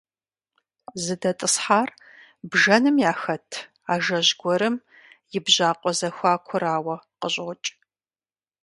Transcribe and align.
ЗыдэтӀысхьар 1.03 1.89
бжэным 2.49 2.95
яхэт 3.11 3.47
ажэжь 3.93 4.31
гуэрым 4.39 4.75
и 5.35 5.39
бжьакъуэ 5.45 5.91
зэхуакурауэ 5.99 6.95
къыщӀокӀ. 7.19 7.67